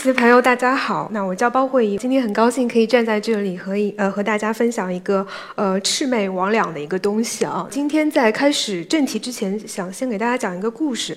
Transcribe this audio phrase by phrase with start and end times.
[0.00, 1.10] 一起的朋友，大家好。
[1.12, 5.26] 那我叫包慧怡，今天很高兴可以站在这里和一呃和大家分享一个
[5.56, 7.68] 呃魑魅魍魉的一个东西啊。
[7.70, 11.14] 今天在开始正题之前，想先给大家讲一个故事。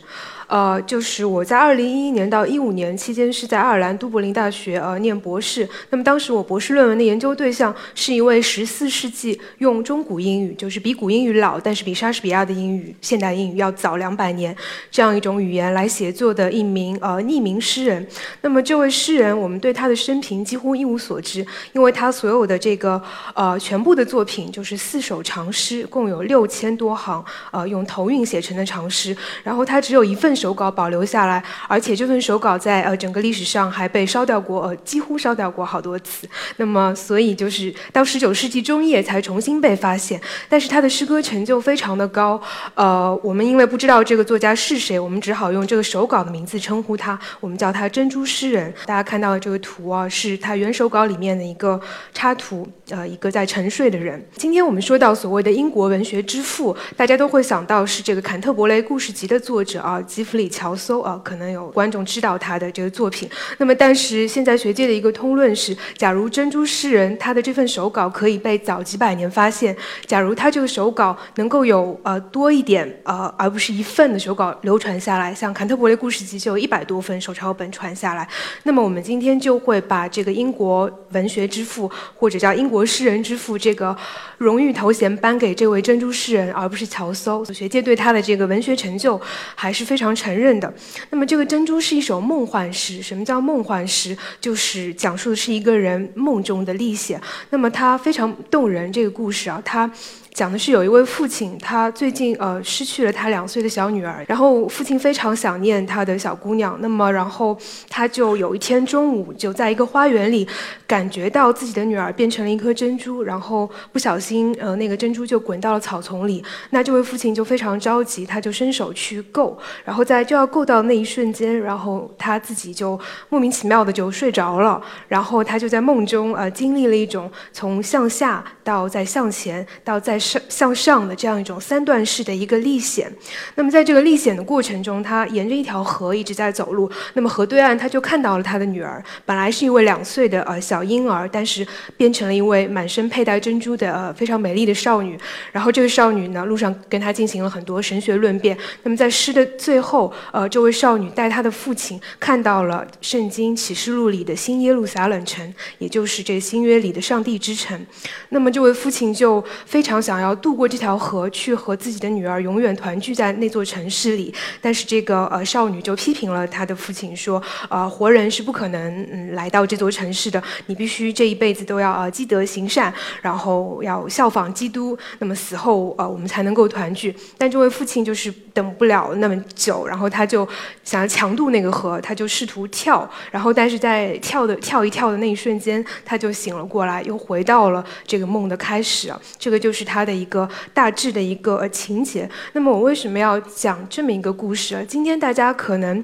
[0.48, 5.68] 呃，就是我在二零一一年到一五年期间是在爱尔兰都柏林大学呃念博士。
[5.90, 14.56] 那么当时我博士论文的研究对象是一位十四世纪用中古英语，就是比古英语老，但是比莎士比亚的英语现代英语要早两百年
[14.92, 18.06] 这样一种语言来写作的一名呃匿名诗人。
[18.42, 23.02] 那么这位诗人，我们对他的生平几乎一无所知，因为他所有的这个
[23.34, 29.16] 呃全部的作品就是四首长诗，共有六千多行，呃用头韵写成的长诗。
[29.42, 30.33] 然后他只有一份。
[30.36, 36.28] 手稿保留下来，而且这份手稿在呃整个历史上还被烧掉过，呃几乎烧掉过好多次。
[36.58, 40.20] 那么，所以就是到十九世纪中叶才重新被发现。
[40.50, 42.42] 但是他的诗歌成就非常的高，
[42.76, 48.74] 呃，我们因为不知道这个作家是谁，我们只好用这个手稿的名字称呼他，我们叫他珍珠诗人。
[48.86, 51.80] 大家看到的这个图啊，是他原手稿里面的一个
[52.14, 54.22] 插图，呃，一个在沉睡的人。
[54.36, 60.02] 今天我们说到所谓的英国文学之父，大家都会想到是这个坎特伯雷故事集的作者啊。
[60.02, 63.30] 吉弗里·乔叟啊，可能有观众知道他的这个作品。
[63.58, 69.76] 那么，但是现在学界的一个通论是：假如珍珠诗人他的这份手稿可以被早几百年发现，
[70.06, 78.28] 假如他这个手稿能够有呃多一点呃，而不是一份的手稿流传下来，像坎特伯雷故事集就有一百多份手抄本传下来，
[78.64, 83.96] 那么我们今天就会把这个英国文学之父或者叫英国诗人之父这个
[84.38, 87.54] 荣誉头衔颁给这位珍珠诗人，而不是乔叟。
[87.54, 89.20] 学界对他的这个文学成就
[89.56, 90.60] 还是非常承认。
[90.60, 90.74] 的，
[91.10, 93.02] 那么这个珍珠是一首梦幻诗。
[93.02, 94.18] 什么叫梦幻诗？
[94.40, 97.22] 就是讲述的是一个人梦中的历险。
[97.50, 98.92] 那么他非常动人。
[98.92, 99.90] 这个故事啊，他。
[100.34, 107.56] 讲的是有一位父亲，他最近呃失去了他两岁的小女儿，然后父亲非常想念他的小姑娘，那么然后
[107.88, 110.48] 他就有一天中午就在一个花园里，
[110.88, 119.56] 感觉到自己的女儿变成了一颗珍珠，然后不小心呃那个珍珠就滚到了草丛里，那这位父亲就非常着急，他就伸手去够，
[119.86, 130.23] 然后在就要够到那一瞬间，然后他自己就莫名其妙的就睡着了，然后他就在梦中呃经历了一种从向下到再向前到再。
[130.50, 133.12] 向上的这样一种三段式的一个历险，
[133.56, 136.90] 那么在这个历险的过程中，他沿着一条河一直在走路。
[137.14, 141.68] 那么河对岸，他就看到了他的女儿，本来是一位两岁的呃小婴儿，但是
[141.98, 145.20] 变成了一位满身佩戴珍珠的呃非常美丽的少女。
[145.52, 148.58] 然后这个少女呢，路上跟他进行了很多神学论辩。
[148.84, 157.86] 那么在诗的最后，呃，这位少女带她的父亲看到了圣经启示录里的新耶路撒冷城，也就是这新约里的上帝之城。
[158.30, 160.13] 那么这位父亲就非常想。
[160.14, 164.32] 想要渡过这条河，去和自己的女儿永远团聚在那座城市里，
[164.62, 172.94] 但是这个呃少女就批评了她的父亲，说呃活人是不可能嗯来到这座城市的，你必须这一辈子都要呃积德行善，
[173.24, 177.16] 然后要效仿基督，那么死后呃我们才能够团聚。
[177.36, 180.48] 但这位父亲就是等不了那么久，然后他就
[180.84, 190.03] 想要强渡那个河，他就试图跳，然后但是在跳的跳一跳的那一瞬间，他就醒了过来，又回到了这个梦的开始，这个就是他。
[190.06, 192.30] 的一个大致的一个情节。
[192.54, 194.86] 那么我为什么要讲这么一个故事？
[194.88, 196.04] 今天大家可能。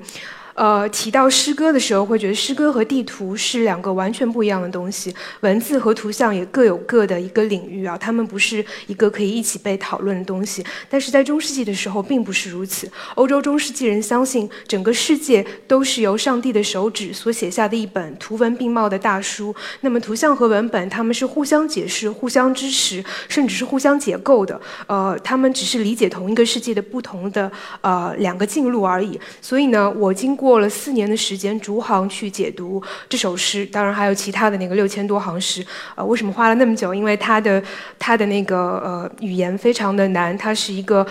[0.60, 10.62] 呃，提到诗歌的时候，会觉得诗歌和地图是两个完全不一样的东西，文字和图像也各有各的一个领域啊，他们不是一个可以一起被讨论的东西。
[10.90, 12.92] 但是在中世纪的时候，并不是如此。
[13.16, 19.56] 欧洲中世纪人相信，整个世界都是由上帝的手指所写下的一本图文并茂的大书。
[19.80, 24.60] 那么，图像和文本，他们是互相解释、互相支持，甚至是互相解构的。
[24.88, 27.50] 呃，他们只是理解同一个世界的不同的
[27.80, 29.18] 呃两个进路而已。
[29.42, 30.49] 所以呢，我经过。
[30.50, 35.64] 过了四年的时间，逐行去解读这首诗，当然还有其他的那个六千多行诗。
[35.94, 36.92] 呃，为什么花了那么久？
[36.92, 37.62] 因为它的
[38.00, 41.06] 它的那个呃语言非常的难，它是一个。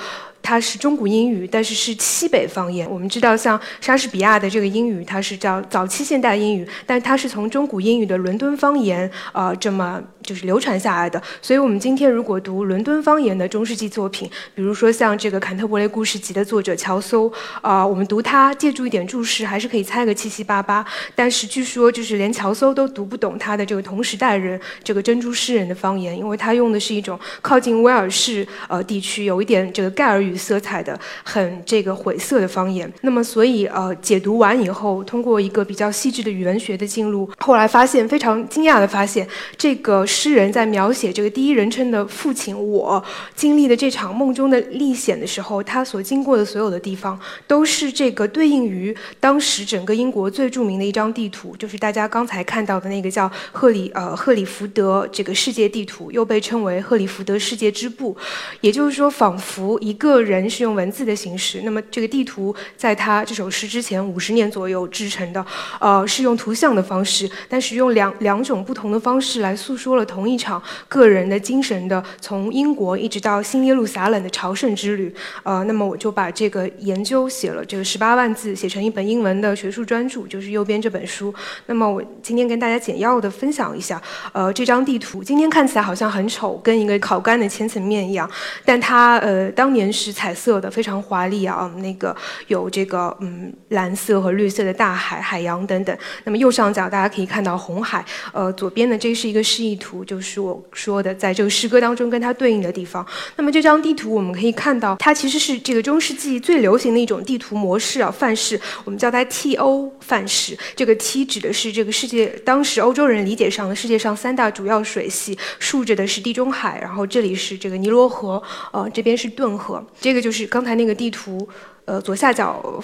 [0.48, 2.90] 它是中古英语，但是是西北方言。
[2.90, 11.22] 我们知道，像莎士比亚的这个英语，它是叫早期现代英语，但它是从中古英语的伦敦方言，呃，这么就是流传下来的。
[11.42, 17.30] 所以，我们今天如果读伦敦方言的中世纪作品，比如说像这个《坎特伯雷故事集》的作者乔叟，
[17.60, 20.82] 啊，我们读它，借助一点注释，还是可以猜个七七八八。
[21.14, 30.37] 但是据说，就是连乔叟都读不懂他的这个同时代人这个珍珠诗人的方言，因为他用的是一种靠近威尔士呃地区有一点这个盖尔语。
[30.38, 32.90] 色彩的、很这个晦涩的方言。
[33.02, 39.26] 那么，所以呃，解读完以后，通过一个比较细致的语文学的进入，后来发现非常惊讶的发现，
[39.56, 43.02] 这个诗人在描写这个第一人称的父亲我
[43.34, 58.16] 经历的这场梦中的历险的时候，他所经过的所有的地方，都是这个对应于当时整个英国最著名的一张地图，就是大家刚才看到的那个叫赫里呃赫里福德这个世界地图，又被称为赫里福德世界之布。
[58.60, 65.44] 也就是说，仿佛一个人是用文字的形式，那么这个地图在他这首诗之前五十年左右制成的，
[65.80, 75.14] 呃，是用图像的方式，但是用两两种不同的方式来诉说了同一场个人的精神的从英国一直到新耶路撒冷的朝圣之旅。
[75.42, 81.34] 呃，那么我就把这个研究写了这个十八万字，写成一本英文的学术专著，就是右边这本书。
[81.66, 84.00] 那么我今天跟大家简要的分享一下，
[84.32, 88.28] 呃，这张地图今天看起来好像很丑，跟一个烤干的千层面一样。
[88.64, 92.16] 但它呃当年是是彩色的，非常华丽啊，那个
[92.46, 95.94] 有这个嗯蓝色和绿色的大海、海洋等等。
[96.24, 98.02] 那么右上角大家可以看到红海，
[98.32, 103.06] 呃左边的这是一个示意图，就是我说的在这个诗歌当中跟它对应的地方。
[103.36, 110.56] 那么这张地图我们可以看到，它其实是这个中世纪最流行的一种地图模式啊范式，我们叫它 T-O 范式。
[110.74, 118.42] 这个 T 指的是这个世界当时欧洲人理解上的世界上三大主要水系，竖着的是地中海，然后这里是这个尼罗河。
[118.72, 121.48] 呃，这边是顿河，这个就是刚才那个地图，
[121.84, 122.82] 呃，左下角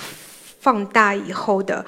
[0.60, 1.84] 放大以后的。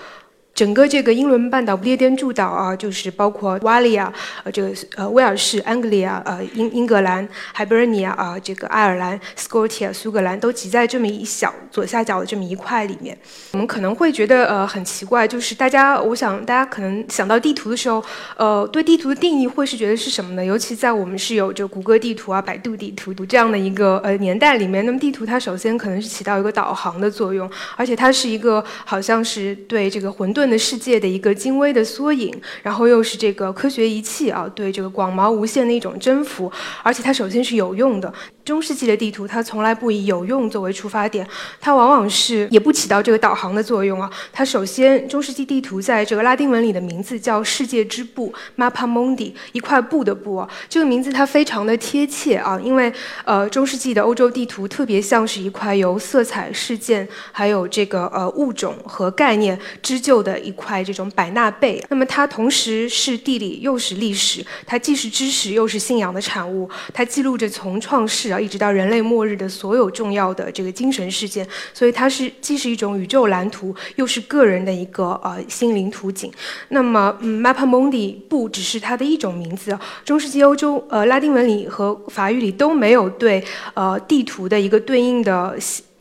[0.56, 4.10] 整个这个英伦半岛不列颠诸岛啊，就是包括瓦利亚，
[4.42, 13.16] 呃，这个呃威尔士、安格利亚、呃英英格兰、海伯尼亚啊，这个爱尔兰、斯科特、苏格兰都挤在这么一小左下角的这么一块里面。
[13.52, 18.02] 我们可能会觉得呃很奇怪，就是大家，我想大家可能想到地图的时候，
[18.38, 20.42] 呃，对地图的定义会是觉得是什么呢？
[20.42, 30.45] 尤其在我们是有着谷歌地图啊、百度地图这样的一个呃年代里面，那么地图它首先可能是起到一个导航的作用，而且它是一个好像是对这个混沌。
[30.48, 32.32] 的世界的一个精微的缩影，
[32.62, 36.50] 然后又是这个科学仪器啊，对这个广袤无限的一种征服，
[36.82, 38.12] 而且它首先是有用的。
[38.44, 41.26] 中世纪的地图，它从来不以有用作为出发点，
[41.60, 44.08] 它往往是也不起到这个导航的作用啊。
[44.32, 50.48] 它首先，中世纪地图在这个拉丁文里的名字叫世界之布 ”（mapa mundi），一块布的布啊。
[50.68, 52.92] 这个名字它非常的贴切啊，因为
[53.24, 61.82] 呃，中世纪的欧洲地图特别像是一块由色彩、事件，还有这个呃物种和概念织就的一块这种百纳贝。
[61.88, 68.40] 那么它同时是地理又是历史，它既是知识又是信仰的产物，它记录着从创世啊。
[68.40, 76.30] 一直到人类末日的所有重要的这个精神事件，所以它是既是一种宇宙蓝图，又是个人的一个呃心灵图景。
[76.68, 83.42] 那么嗯，Mappa Mundi 不只是它的一种名字，中世纪欧洲呃拉丁文里和法语里都没有对
[83.74, 85.56] 呃地图的一个对应的。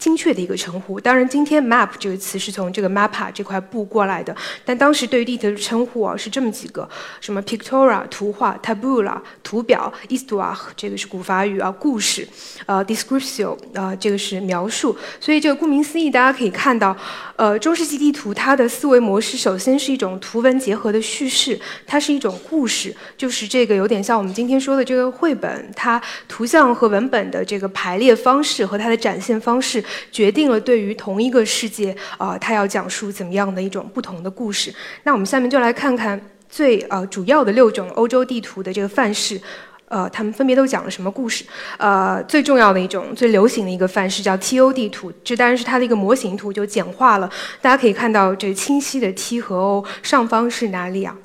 [0.05, 6.87] 精确的一个称呼，当然今天 map 这个词是从这个 mapa 这块布过来的，但当时对于地图的称呼啊是这么几个，
[7.19, 12.27] 什么 pictura 图画，tabula 图表，histoire 这个是古法语啊故事，
[12.67, 16.95] 呃 description（ 啊这个是描述，所以这个顾名思义，大家可以看到，
[17.35, 29.83] 呃中世纪地图它的思维模式首先是一种图文结合的叙事，它是一种故事，就是这个有点像我们今天说的这个绘本，它图像和文本的这个排列方式和它的展现方式。
[30.11, 34.73] 决定了对于同一个世界，啊，它要讲述怎么样的一种不同的故事。
[35.03, 39.39] 那我们下面就来看看最呃主要的六种欧洲地图的这个范式，
[39.87, 41.45] 呃，他们分别都讲了什么故事？
[41.77, 47.29] 呃，最重要的一种、最流行的一个范式叫 T-O 地图，这当然是它的一个模型图，就简化了。
[47.61, 51.15] 大家可以看到这清晰的 T 和 O，上方是哪里啊？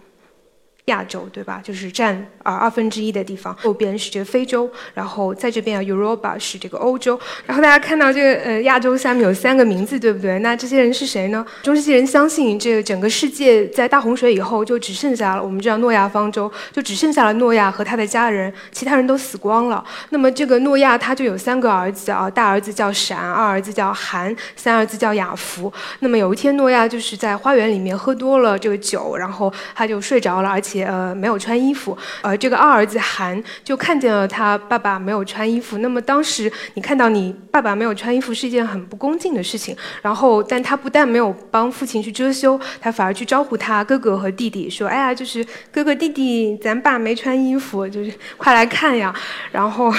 [0.87, 1.61] 亚洲对吧？
[1.63, 3.57] 就是占啊二分之一的地方。
[3.65, 7.19] 右边是这个非洲，然后在这边啊，Europa 是这个欧洲。
[7.47, 10.39] 然后大家看到这个呃亚洲下面有三个名字，对不对？
[10.41, 11.45] 那这些人是谁呢？
[11.63, 19.85] 中世纪人相信，这个整个世界在大洪水以后就只剩下了我们知道诺亚方舟，就只剩下了诺亚和他的家人，其他人都死光了。
[20.11, 25.73] 那么这个诺亚他就有三个儿子啊，大儿子叫闪，二儿子叫韩，三儿子叫雅福。
[26.01, 30.81] 那么有一天诺亚就是在花园里面喝多了这个酒，然后他就睡着了，而且。
[30.91, 31.97] 呃，没有穿衣服。
[32.21, 35.79] 呃，这个二儿子韩就看见了他爸爸没有穿衣服。
[35.79, 39.77] 那么当时你看到你爸爸没有穿衣服是一件很不恭敬的事情。
[40.01, 49.15] 然后，但他不但没有帮父亲去遮羞，他反而去招呼他哥哥和弟弟，说：“哎呀，就是哥哥弟弟，咱爸没穿衣服，就是快来看呀。”
[49.53, 49.93] 然后，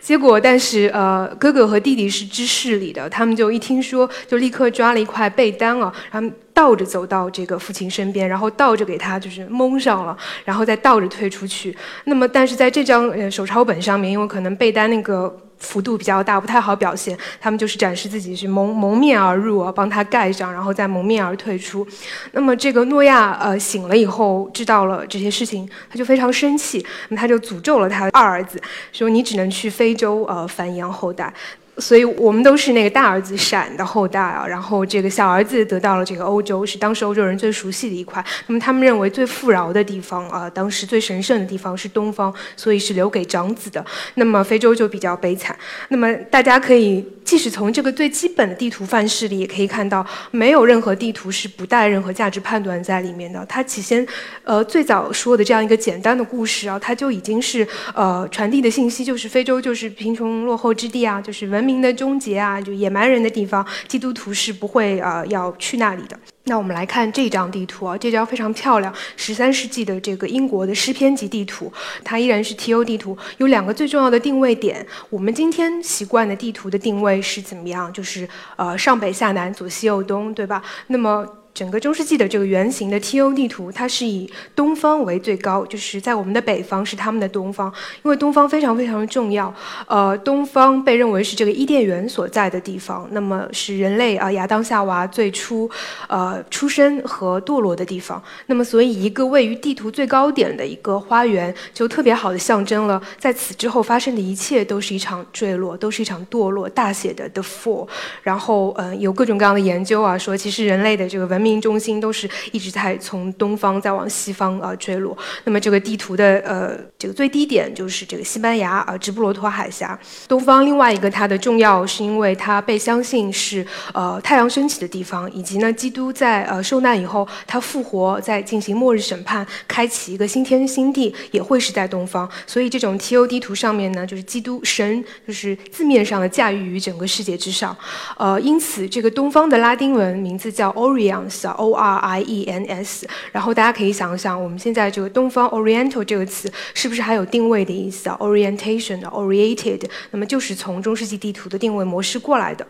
[0.00, 6.30] 结果但是呃，哥哥和弟弟是知事里的，他们就一听说，就立刻抓了一块被单啊，然后。
[6.54, 11.76] 倒着走到这个父亲身边，然后倒着给他就是蒙上了，然后再倒着退出去。
[12.04, 15.38] 那么，但是在这张呃手抄本上面，因为可能被单那个。
[15.62, 17.16] 幅度比较大，不太好表现。
[17.40, 21.86] 他们就是展示自己是蒙蒙面而入啊，帮他盖上，然后再蒙面而退出。
[22.32, 28.60] 那么这个诺亚呃醒了以后，知道了这些事情，他就非常生气，那么他就诅咒了他二儿子，
[28.92, 31.32] 说你只能去非洲呃繁衍后代。
[31.78, 38.22] 所以我们都是那个大儿子闪的后代啊，然后这个小儿子得到了这个欧洲，是当时欧洲人最熟悉的一块。
[38.46, 43.84] 那么他们认为最富饶的地方啊，当时最神圣的地方是东方，所以是留给长子的。
[44.16, 45.56] 那么非洲就比较悲惨。
[45.88, 53.44] 那么大家可以，即使从这个最基本的地图范式里，也可以看到，没有任何地图是不带任何价值判断在里面的。
[53.46, 54.06] 它起先，
[54.44, 61.61] 呃，最早说的这样一个简单的故事啊，它就已经是呃传递的信息，就是非洲就是贫穷落后之地啊，就是文。
[61.62, 66.18] 文明的终结啊，就野蛮人的地方，基督徒是不会呃要去那里的。
[66.46, 74.84] 那我们来看这张地图啊，这张非常漂亮，十三世纪的这个英国的诗篇级地图，它依然是 TO 地图，有两个最重要的定位点。
[75.08, 77.92] 我们今天习惯的地图的定位是怎么样？
[77.92, 80.60] 就是呃上北下南，左西右东，对吧？
[80.88, 81.24] 那么。
[81.54, 89.52] 整个中世纪的这个圆形的 TO 地图，它是以东方为最高，就是在我们的北方是他们的东方，因为东方非常非常的重要。
[89.86, 95.70] 呃，东方被认为是这个伊甸园所在的地方，那么是人类啊亚当夏娃最初
[96.08, 98.22] 呃出生和堕落的地方。
[98.46, 107.88] 那么所以一个位于地图最高点的一个花园，就特别好的象征了在此之后发生的一切都是一场坠落，都是一场堕落，大写的 The Fall。
[108.22, 115.16] 然后嗯，有各种各样的研究啊，说其实人类的这个文明中心都是一直在从东方再往西方啊坠落。
[115.44, 119.98] 那么这个地图的呃这个最低点就是这个西班牙啊直布罗陀海峡。
[120.28, 132.28] 东方另外一个它的重要是因为它被相信是呃太阳升起的地方，以及呢基督在呃受难以后他复活，在进行末日审判，开启一个新天新地也会是在东方。
[132.46, 137.76] 所以这种 TO 地图上面呢就是基督神就是字面上的驾驭于整个世界之上。
[138.16, 141.28] 呃因此这个东方的拉丁文名字叫 Orion。
[141.50, 152.66] O R I E N S，然后大家可以想想，我们现在这个东方 Oriental 这个词是不是还有定位的意思啊？Orientation，oriented，那么就是从中世纪地图的定位模式过来的。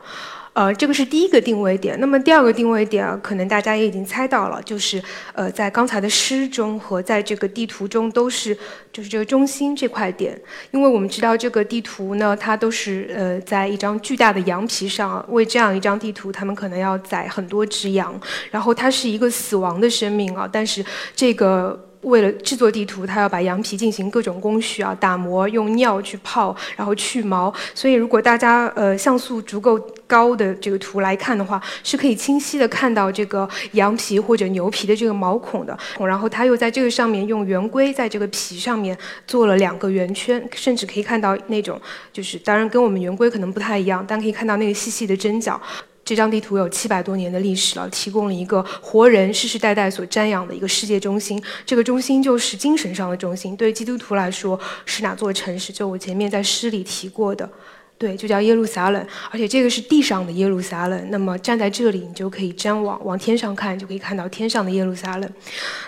[0.54, 1.99] 呃，这个是第一个定位点。
[1.99, 8.54] 那么第二个定位点，可能大家也已经猜到了，就是呃，在刚才的诗中和在这个地图中都是，
[8.92, 10.38] 就是这个中心这块点。
[10.71, 20.85] 因为我们知道这个地图呢，它都是呃，在一张巨大的羊皮上，为这样一张地图，他们可能要宰很多只羊，然后它是一个死亡的生命啊，但是
[21.16, 21.88] 这个。
[22.02, 27.52] 为了制作地图，他要把羊皮进行各种工序啊，打磨，用尿去泡，然后去毛。
[27.75, 35.78] 所以，如果大家呃像素足够高的这个图来看的话，是可以清晰的看到这个羊皮或者牛皮的这个毛孔的。
[36.00, 41.80] 然后他又在这个上面用圆规在这个皮上面做了两个圆圈，甚至可以看到那种
[42.12, 45.61] 就是，当然跟我们圆规可能不太一样，但可以看到那个细细的针脚。
[46.04, 51.40] 这张地图有七百多年的历史了，提供了一个活人世世代代所瞻仰的一个世界中心。
[51.64, 53.56] 这个中心就是精神上的中心。
[53.56, 55.73] 对基督徒来说，是哪座城市？
[55.73, 57.49] 就我前面在诗里提过的，
[57.97, 59.06] 对，就叫耶路撒冷。
[59.30, 61.11] 而且这个是地上的耶路撒冷。
[61.11, 65.32] 那么站在这里，你就可以瞻望，往天上看，就可以看到天上的耶路撒冷。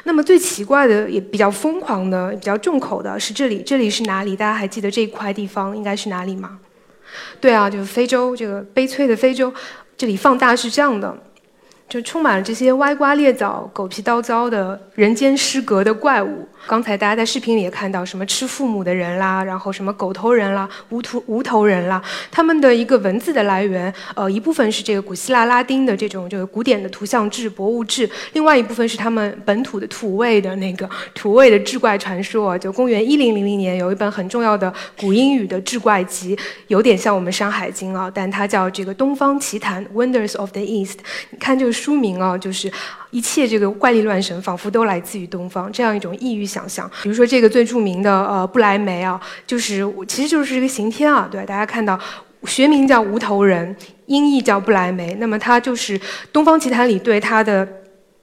[0.04, 3.62] 那么最奇怪的，也比较疯狂的，比较重口的是这里。
[3.66, 4.36] 这里是哪里？
[4.36, 6.60] 大家还记得这一块地方应该是哪里吗？
[7.40, 9.52] 对啊，就是非洲，这个悲催的非洲。
[10.04, 11.16] 这里放大是这样的。
[11.88, 16.48] 就充满了这些歪瓜裂枣、狗皮刀糟的人间失格的怪物。
[16.66, 32.58] 刚才大家在视频里也看到，什么吃父母的人啦，然后什么狗头人啦、无头无头人啦，他们的一个文字的来源，呃，一部分是这个古希腊拉丁的这种就是古典的图像志、博物志，另外一部分是他们本土的土味的那个土味的志怪传说。
[32.58, 36.36] 就公元一零零零年有一本很重要的古英语的志怪集，
[36.68, 41.00] 有点像我们《山海经》啊，但它叫这个《东方奇谭》（Wonders of the East）。
[41.28, 41.73] 你看就。
[41.74, 42.72] 书名啊，就是
[43.10, 46.90] 一切这个怪力乱神，仿佛都来自于东方，这样一种异域想象。
[47.02, 51.98] 比如说这个最著名的呃不来梅啊，就是其实就是一个刑天啊，对，大家看到
[52.44, 53.76] 学名叫无头人，
[54.06, 55.14] 音译叫不来梅。
[55.18, 55.98] 那么它就是
[56.32, 57.68] 《东方奇谭》里对它的。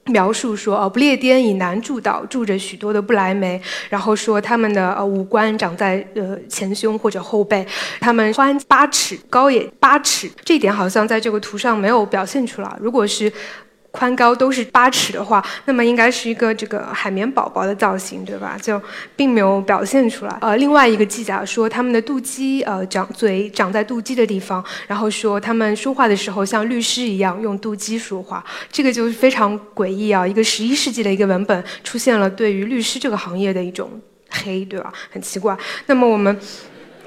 [0.06, 7.66] 描述说，哦，不列颠以南诸岛住着许多的不来梅，然后说他们的呃五官长在呃前胸或者后背，
[8.00, 12.76] 他们宽八尺，高也八尺，这一点好像在这个图上没有表现出来。
[12.80, 13.32] 如果是。
[13.92, 18.58] 宽高都是八尺的话，那么应该是一个这个海绵宝宝的造型，对吧？
[18.60, 18.80] 就
[19.14, 20.36] 并没有表现出来。
[20.40, 30.26] 呃，另外一个记载说，他们的肚脐呃长嘴长在肚脐的地方，然后说他们说话的时候像律师一样用肚脐说话，这个就是非常诡异啊！
[30.26, 33.90] 一个十一世纪的一个文本出现了对于律师这个行业的一种
[34.30, 34.92] 黑，对吧？
[35.10, 35.54] 很奇怪。
[35.86, 36.34] 那么我们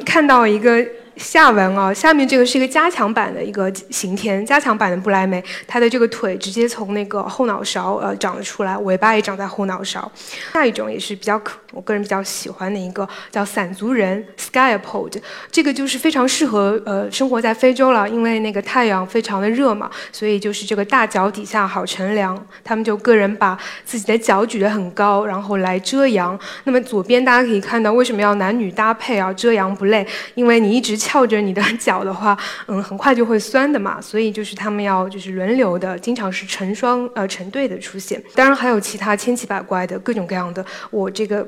[0.05, 0.85] 看到一个。
[1.17, 10.12] 下文啊，下面这个是一个加强版的一个刑天，加强版的布莱梅，他的这个腿直接从那个后脑勺呃长了出来，尾巴也长在后脑勺。
[10.53, 15.17] 下一种也是比较可，我个人比较喜欢的一个叫散足人 （skyapod），
[15.51, 26.38] 这个就是非常适合呃生活在非洲了，因为那个太阳非常的热嘛，所以就是这个大脚底下好乘凉，他们就个人把自己的脚举得很高，然后来遮阳。
[26.65, 29.31] 那么左边大家可以看到，为什么要男女搭配啊？
[29.34, 32.35] 遮阳不累，因为你一直翘着你的脚的话，
[32.65, 34.01] 嗯，很快就会酸的嘛。
[34.01, 38.19] 所以就是他们要就是轮流的，经常是成双呃成对的出现。
[38.33, 41.47] 当然还有其他千奇百怪的各种各样的，我这个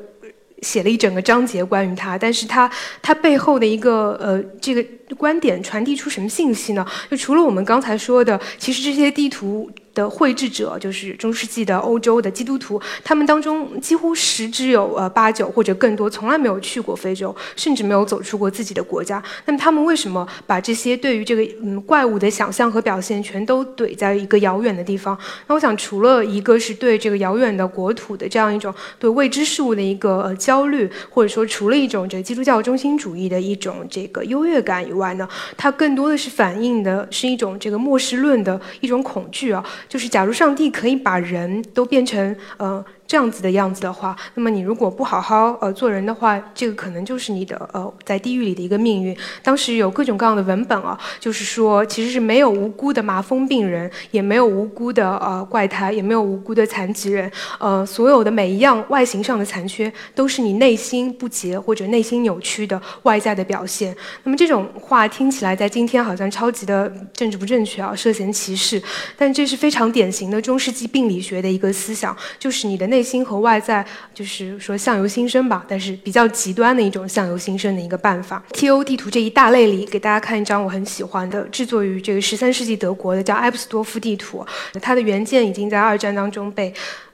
[0.62, 2.16] 写了一整个章节关于它。
[2.16, 2.70] 但是它
[3.02, 4.86] 它背后的一个呃这个
[5.16, 6.86] 观点传递出什么信息呢？
[7.10, 9.70] 就除了我们刚才说的，其实这些地图。
[9.98, 19.22] 的绘制者就是中世纪的欧洲的基督徒，他们当中几乎十之有呃八九或者更多从来没有去过非洲，甚至没有走出过自己的国家。
[19.46, 25.18] 那么他们为什么把这些对于这个嗯怪物的想象和表现全都怼在一个遥远的地方？
[25.48, 35.28] 那我想，除了一个是对这个遥远的国土的这样一种对未知事物的一个呃焦虑，或者说除了一种这个基督教中心主义的一种这个优越感以外呢，
[35.58, 39.64] 它更多的是反映的是一种这个末世论的一种恐惧啊。
[39.88, 42.84] 就是，假如上帝可以把人都变成，呃。
[43.08, 49.18] 这样子的样子的话，那么你如果不好好呃做人的话，这个可能就是你的呃在地狱里的一个命运。
[49.42, 63.96] 当时有各种各样的文本啊，就是说其实是没有无辜的麻风病人，也没有无辜的呃怪胎，也没有无辜的残疾人，呃所有的每一样外形上的残缺，都是你内心不洁或者内心扭曲的外在的表现。
[64.24, 68.84] 那么这种话听起来在今天好像超级的政治不正确啊，涉嫌歧视，
[69.16, 72.97] 但这是非常典型的中世纪病理学的一个思想，就是你的内。
[72.98, 78.44] 内心和外在，就是说相由心生吧，但是比较极端的一种相由心生的一个办法。
[78.54, 78.84] T.O.
[78.84, 84.44] 地图这一大类里，给大家看一张我很喜欢的，制作于这个十三世纪德国的，叫埃布斯多夫地图。
[84.82, 86.74] 它的原件已经在二战当中被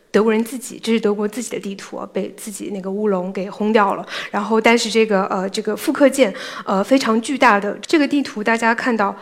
[0.09, 4.05] 德国人自己，这是德国自己的地图，被自己那个乌龙给轰掉了。
[4.31, 9.13] 然后，但是这个呃这个复刻件，呃非常巨大的这个地图，大家看到。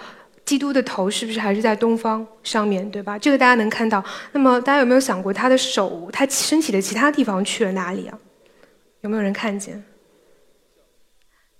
[0.51, 3.17] 基督的头是不是还是在东方上面对吧？
[3.17, 4.03] 这个大家能看到。
[4.33, 8.19] 那么大家有没有想过，他的手，他身体的其他地方去了哪里啊？
[8.99, 9.81] 有没有人看见？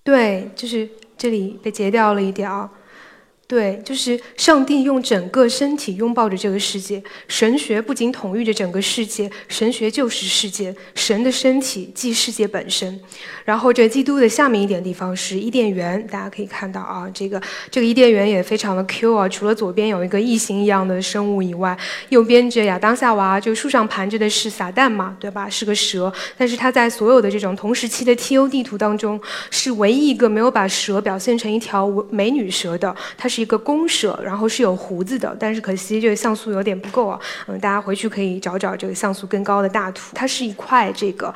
[0.04, 2.69] 对，就是这里被截掉了一点啊。
[3.52, 7.04] 对，就是上帝用整个身体拥抱着这个世界。
[7.28, 10.74] 神学不仅统御着整个世界，神学就是世界。
[10.96, 12.98] 神的身体即世界本身。
[13.44, 19.28] 然后这基督的下面一点地方是伊甸园，大家可以看到啊，这个这个伊甸园也非常的 Q 啊。
[19.28, 25.50] 除了左边有一个异形一样的生物以外，右边这亚当夏娃就树上盘着的是撒旦嘛，对吧？
[25.50, 26.10] 是个蛇。
[26.38, 32.96] 但是它在所有的这种同时期的 T.O 地图当中，是唯一一个没有把蛇表现成一条美女蛇的。
[33.18, 33.40] 它是。
[33.41, 37.19] 一个公社，然后是有胡子的，但是可惜这个像素有点不够啊。
[37.47, 40.12] 嗯，大家回去可以找找这个像素更高的大图。
[40.13, 41.34] 它是一块这个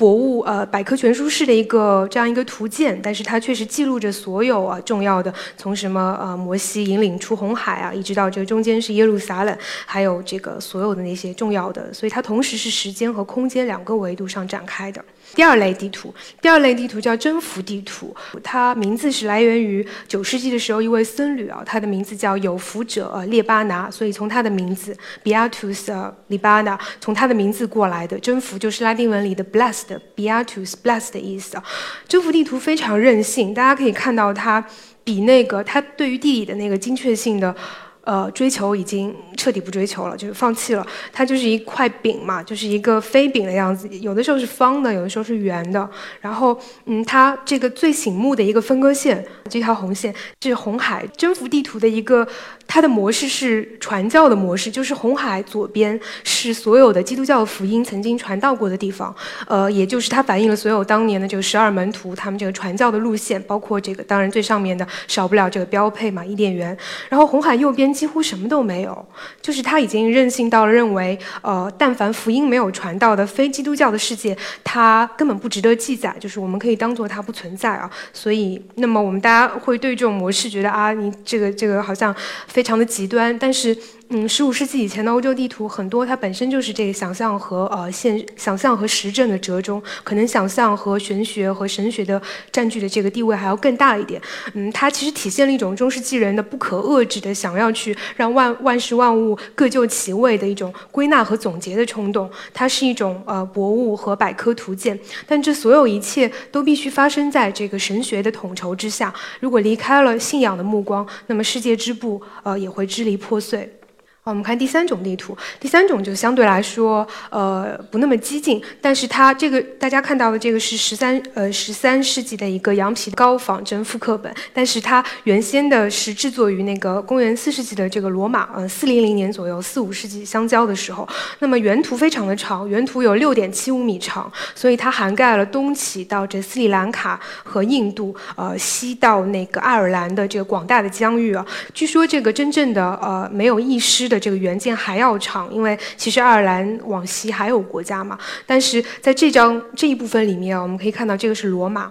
[0.00, 15.04] 博物呃百科全书式的一个这样一个图鉴，但是它确实记录着所有啊重要的，从什么呃摩西引领出红海啊，一直到这个中间是耶路撒冷，还有这个所有的那些重要的，所以它同时是时间和空间两个维度上展开的。
[15.34, 28.18] 第二类地图，第二类地图叫征服地图，它名字是来源于九世纪的时候一位僧侣啊，他的名字叫有福者呃列巴拿，所以从他的名字 Beatus Libana，从他的名字过来的。
[28.18, 31.64] 征服就是拉丁文里的 blessed beatus blessed 的意思啊。
[32.06, 34.62] 征服地图非常任性，大家可以看到它
[35.02, 37.54] 比那个它对于地理的那个精确性的。
[38.02, 40.84] 呃，追求已经彻底不追求了，就是放弃了。
[41.12, 45.88] 它就是一块饼嘛，就是一个飞饼的样子，有的时候是方的，有的时候是圆的。
[46.18, 52.26] 然后，嗯，它这个最醒目的一个分割线，这条红线是红海征服地图的一个。
[52.72, 59.12] 它的模式是传教的模式，就是红海左边是所有的基督教福音曾经传到过的地方，
[59.48, 66.78] 呃，也就是它反映了所有当年的这个十二门徒他们这个传教的路线，包括这个当然最上面的少不了这个标配嘛，伊甸园。
[67.08, 69.04] 然后红海右边几乎什么都没有，
[69.42, 77.90] 就是他已经任性到了认为，呃，但凡福音没有传到的非基督教的世界，它根本不值得记载，就是我们可以当做它不存在啊。
[78.12, 82.14] 所以，那么我们大家会对这种模式觉得啊，你这个这个好像
[82.46, 82.59] 非。
[82.60, 83.74] 非常的极端，但是
[84.12, 92.20] 嗯，十五世纪以前的欧洲地图很多，它本身就是这个想象和呃现想象和实证的折中，可能想象和玄学和神学的
[92.50, 94.20] 占据的这个地位还要更大一点。
[94.54, 102.28] 嗯，它其实体现了一种中世纪人的不可遏制的想要去让万万事万物各就其位的一种归纳和总结的冲动。
[102.52, 109.14] 它是一种呃博物和百科图鉴，但这所有一切都必须发生在这个神学的统筹之下。
[109.38, 113.72] 如果离开了信仰的目光，那么世界之步呃也会支离破碎。
[114.22, 144.09] 我们看第三种地图，第三种就相对来说，呃，不那么激进，但是它这个大家看到的这个是十三呃十三世纪的一个羊皮高仿真复刻本，但是它原先的是制作于那个公元四世纪的这个罗马，呃，四零零年左右，四五世纪相交的时候，那么原图非常的长，原图有六点七五米长，所以它涵盖了东起到这斯里兰卡和印度，呃，西到那个爱尔兰的这个广大的疆域啊，据说这个真正的呃没有遗失。
[144.10, 148.18] 的这个原件还要长，因为其实爱尔兰往西还有国家嘛。
[148.44, 151.90] 但是在这张这一部分里面，我们可以看到这个是罗马。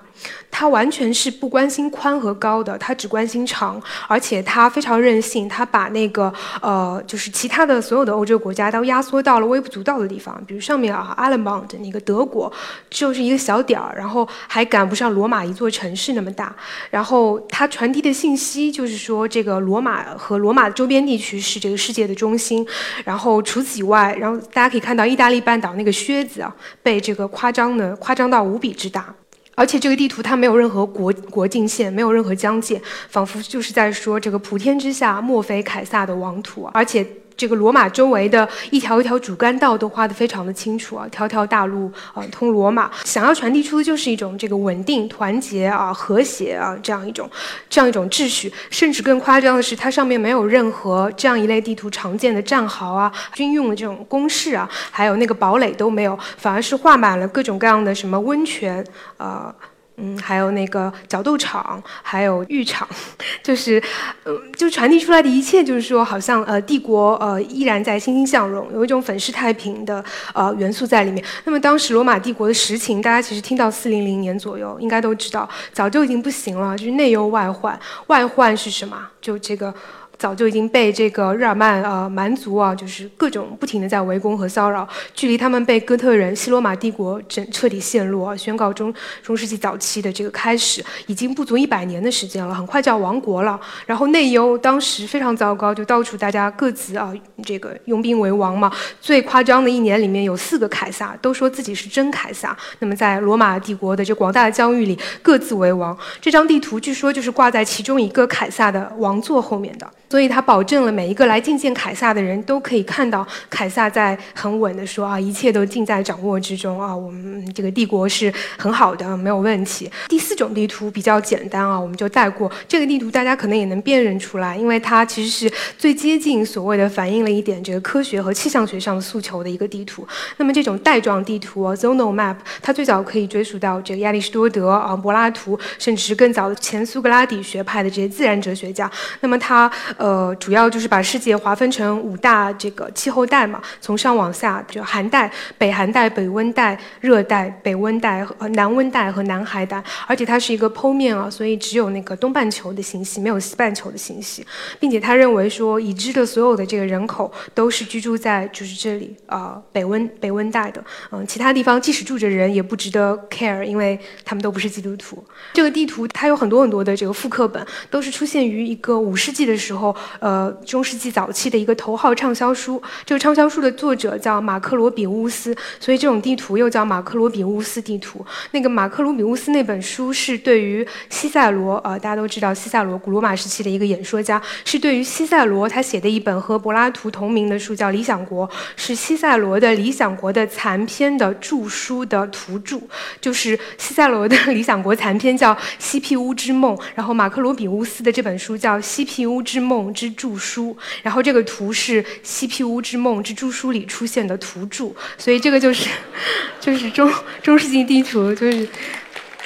[0.51, 12.51] 他完全是不关心宽和高的，他只关心长，而且他非常任性，他把那个呃，就是其他的所有的欧洲国家都压缩到了微不足道的地方，比如上面啊，阿勒邦的那个德国
[12.89, 16.53] 就是一个小点儿，然后还赶不上罗马一座城市那么大。
[16.89, 22.67] 然后他传递的信息就是说，这个罗马和罗马周边地区是这个世界的中心。
[23.05, 29.13] 然后除此以外，然后大家可以看到意大利半岛那个靴子啊，被这个夸张的夸张到无比之大。
[29.55, 36.65] 而且这个地图它没有任何国国境线，没有任何疆界，仿佛就是在说这个普天之下莫非凯撒的王土！
[36.73, 37.05] 而且。
[37.39, 47.29] 这个罗马周围的一条一条主干道都画得非常的清楚啊，条条大路啊通罗马，想要传递出的就是一种这个稳定、团结啊、和谐啊这样一种
[47.69, 48.51] 这样一种秩序。
[48.69, 59.55] 甚至更夸张的是，它上面没有任何这样一类地图常见的战壕啊、军用的这种工事啊，还有那个堡垒都没有，反而是画满了各种各样的什么温泉啊。
[60.01, 62.87] 嗯，还有那个角斗场，还有浴场，
[63.43, 63.81] 就是，
[64.25, 71.23] 嗯，就传递出来的一切，就是说，好像呃，帝国呃依然在欣欣向荣，有一种粉饰太平的呃元素在里面。
[71.43, 77.79] 那么当时罗马帝国的实情，大家其实听到四零零年左右，应该都知道，早就已经不行了，就是内忧外患。
[78.07, 78.97] 外患是什么？
[79.21, 79.73] 就这个。
[80.19, 84.85] 早就已经被这个日耳曼呃蛮族啊，就是各种不停的在围攻和骚扰。
[85.15, 93.57] 距离他们被哥特人、西罗马帝国整彻底陷落啊，宣告中中世纪早期的这个开始，已经不足一百年的时间了，很快就要亡国了。
[93.85, 98.69] 然后内忧当时非常糟糕，就到处大家各自啊这个拥兵为王嘛。
[98.99, 102.55] 最夸张的一年里面有四个凯撒，都说自己是真凯撒。
[102.79, 105.97] 那么在罗马帝国的这广大的疆域里各自为王。
[106.19, 109.89] 这张地图据说就是挂在其中一个凯撒的王座后面的。
[110.09, 119.89] 所以他保证了每一个来觐见凯撒的人都可以看到凯撒在很稳的说啊，一切都尽在掌握之中啊，我们这个帝国是很好的，没有问题。
[120.07, 122.51] 第四种地图比较简单啊，我们就带过。
[122.67, 130.07] 这个地图大家可能也能辨认出来，因为它其实是最接近所谓的反映了一点这个科学和气象学上的诉求的一个地图。
[130.37, 138.89] 那么这种带状地图啊，zonal map，它最早可以追溯到这个亚里士多德啊、柏拉图，甚至是更早的前苏格拉底学派的这些自然哲学家。
[139.19, 154.45] 那么它呃，主要就是把世界划分成五大这个气候带嘛，从上往下，就寒带、北寒带、北温带、热带、北温带和南温带和南海带，而且它是一个剖面啊，所以只有那个东半球的信息，没有西半球的信息，
[154.79, 160.81] 并且他认为说，已知的所有的这个人口都是居住在就是这里啊，北温北温带的，
[161.11, 165.21] 嗯，其他地方即使住着人也不值得 care，因为他们都不是基督徒。
[165.51, 169.88] 这个地图它有很多很多的这个复刻本，都是出现于一个五世纪的时候。
[170.19, 178.25] 呃，中世纪早期的一个头号畅销书，这个畅销书的作者叫马克罗比乌斯，所以这种地图又叫马克罗比乌斯地图。
[178.51, 192.81] 那个马克罗比乌斯那本书是对于西塞罗，呃，大家都知道西塞罗古罗马时期的一个演说家，是对于西塞罗他写的一本和柏拉图同名的书，叫《理想国》，是西塞罗的《理想国》的残篇的著书的图注，
[193.21, 199.78] 就是西塞罗的《理想国》残篇叫《西皮乌之梦》，然后马克罗比乌斯的这本书叫《西皮乌之梦。
[199.81, 200.05] 梦之》。
[200.19, 205.89] 著书，然后这个图是《西皮屋之梦之著书》里出现的图注，所以这个就是，
[206.59, 207.09] 就是中
[207.41, 208.67] 中世纪地图，就是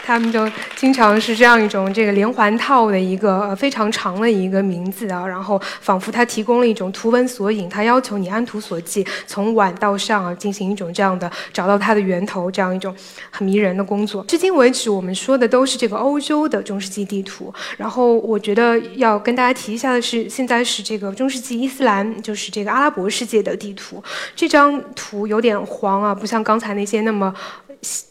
[0.05, 12.93] 他们就经常是这样一种这个连环套的一个非常长的一个名字啊，然后仿佛它提供了一种图文索引，它要求你按图索骥，从晚到上啊进行一种这样的找到它的源头，这样一种
[13.31, 14.23] 很迷人的工作。
[14.25, 24.03] 至今为止，我们说的都是这个欧洲的中世纪地图，然后我觉得要跟大家提一下的是，现在是这个中世纪伊斯兰，就是这个阿拉伯世界的地图。
[24.35, 27.33] 这张图有点黄啊，不像刚才那些那么。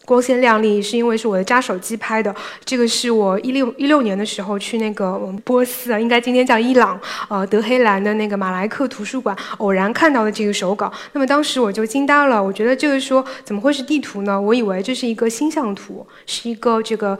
[0.05, 2.35] 光鲜亮丽是因为是我的扎手机拍的。
[2.64, 10.90] 这个是我一六一六年的时候去那个波斯啊，应该今天叫伊朗，呃，德黑兰的那个马来克图书馆偶然看到的这个手稿。
[11.12, 14.40] 那么当时我就惊呆了，我觉得这个说怎么会是地图呢？
[14.40, 17.18] 我以为这是一个星象图，是一个这个。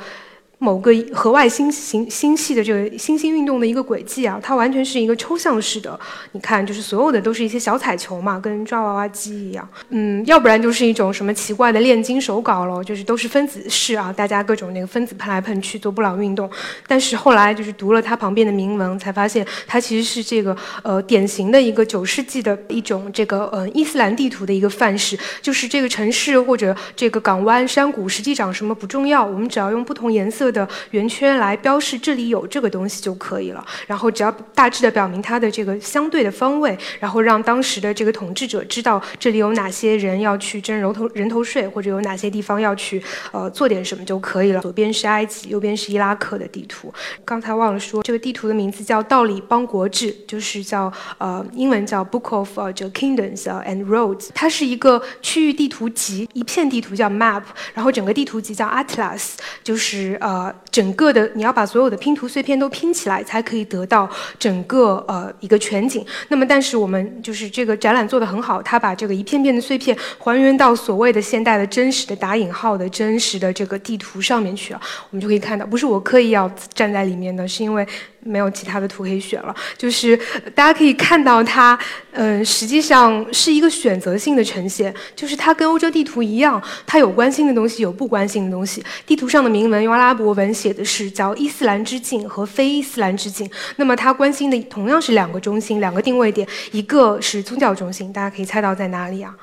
[0.63, 5.99] 某个河外星星星系的这个星星运动的一个轨迹啊，它完全是一个抽象式的。
[6.31, 9.69] 你看，就是所有的都是一些小彩球嘛，跟抓娃娃机一样。
[9.89, 16.49] 嗯，要不然就是一种什么奇怪的炼金手稿了，就是都是分子式啊，大家各种那个分子喷来喷去做布朗运动。
[16.87, 30.52] 但是后来就是读了它旁边的铭文，才发现它其实是这个呃典型的一个九世纪的一种这个呃伊斯兰地图的一个范式，就是这个城市或者这个港湾山谷实际长什么不重要，我们只要用不同颜色。
[30.53, 44.61] 的圆圈来标示这里有这个东西就可以了，然后只要大致的表明它的这个相对的方位，然后让当时的这个统治者知道这里有哪些人要去征人头人头税，或者有哪些地方要去呃做点什么就可以了。
[44.61, 46.93] 左边是埃及，右边是伊拉克的地图。
[47.25, 54.29] 刚才忘了说，这个地图的名字叫《道理邦国志》，就是叫呃英文叫 Book of the Kingdoms and Roads。
[54.35, 57.43] 它是一个区域地图集，一片地图叫 Map，
[57.75, 59.35] 然后整个地图集叫 Atlas，
[59.65, 60.32] 就是呃。
[60.33, 66.05] 呃整个的你要把所有的拼图碎片都拼起来，才可以得到整个呃一个全景。
[66.29, 74.81] 那么，但是我们就是这个展览做得很好，它把这个一片片的碎片还原到所谓的现代的真实的打引号的真实的这个地图上面去了。
[75.11, 77.87] 我们就可以看到，不是我刻意要站在里面的，是因为。
[78.25, 80.17] 没有其他的图可以选了，就是
[80.55, 81.77] 大家可以看到它，
[82.13, 88.81] 嗯，实际上是一个选择性的呈现，就是它跟欧洲地图一样，它有关心的东西，有不关心的东西。
[89.05, 99.35] 地图上的铭文用阿拉伯文写的是叫伊斯兰之境和非伊斯兰之境，那么它关心的同样是两个中心，两个定位点，一个是宗教中心，大家可以猜到在哪里啊？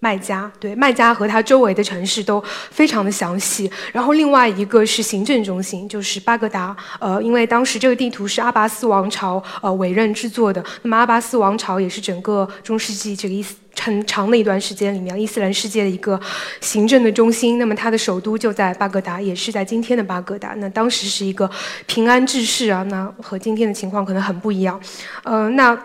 [0.00, 6.76] 麦加对麦加和它周围的城市都非常的详细，然后另外一个是行政中心，就是巴格达。
[7.00, 13.56] 呃，因为当时这个地图是阿拔斯王朝呃委任制作的，那么阿拔斯王朝也是整个中世纪这个伊斯
[13.88, 16.20] 很长的一段时间里面伊斯兰世界的一个
[16.60, 17.58] 行政的中心。
[17.58, 20.54] 那么它的首都就在巴格达，也是在今天的巴格达。
[20.58, 21.50] 那当时是一个
[21.86, 24.78] 平安治世啊，那和今天的情况可能很不一样。
[25.24, 25.76] 嗯，那。